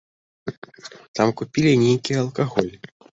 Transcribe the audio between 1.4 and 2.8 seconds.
купілі нейкі алкаголь.